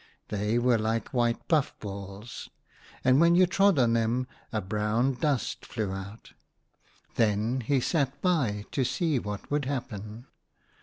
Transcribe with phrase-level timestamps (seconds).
[0.29, 2.49] They were like white puff balls,
[3.03, 6.33] and when you trod on them a brown dust flew out
[7.17, 10.25] Then he sat by to see what would happen.